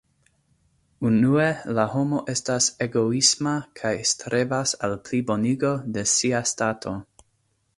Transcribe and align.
Unue, 1.09 1.43
la 1.79 1.83
homo 1.91 2.21
estas 2.33 2.69
egoisma 2.85 3.53
kaj 3.81 3.93
strebas 4.13 4.75
al 4.89 4.97
plibonigo 5.11 5.75
de 5.99 6.07
sia 6.15 6.41
stato. 6.55 6.97